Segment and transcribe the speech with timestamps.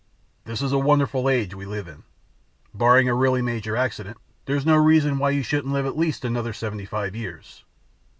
[0.45, 2.01] This is a wonderful age we live in.
[2.73, 6.53] Barring a really major accident, there's no reason why you shouldn't live at least another
[6.53, 7.63] seventy five years.